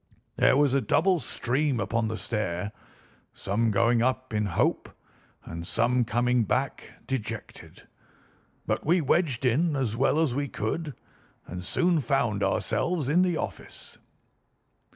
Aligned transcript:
There 0.35 0.57
was 0.57 0.73
a 0.73 0.81
double 0.81 1.19
stream 1.19 1.79
upon 1.79 2.07
the 2.07 2.17
stair, 2.17 2.71
some 3.33 3.69
going 3.69 4.01
up 4.01 4.33
in 4.33 4.47
hope, 4.47 4.89
and 5.45 5.67
some 5.67 6.05
coming 6.05 6.43
back 6.43 6.89
dejected; 7.05 7.83
but 8.65 8.83
we 8.83 8.99
wedged 8.99 9.45
in 9.45 9.75
as 9.75 9.95
well 9.95 10.19
as 10.19 10.33
we 10.33 10.47
could 10.47 10.95
and 11.45 11.63
soon 11.63 11.99
found 11.99 12.41
ourselves 12.41 13.09
in 13.09 13.21
the 13.21 13.37
office." 13.37 13.99